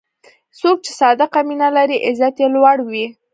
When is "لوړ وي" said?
2.55-3.05